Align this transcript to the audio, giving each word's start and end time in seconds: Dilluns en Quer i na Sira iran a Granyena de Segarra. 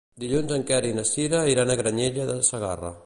Dilluns 0.21 0.53
en 0.55 0.63
Quer 0.71 0.79
i 0.87 0.93
na 0.99 1.03
Sira 1.09 1.41
iran 1.53 1.75
a 1.75 1.77
Granyena 1.83 2.27
de 2.31 2.39
Segarra. 2.53 2.93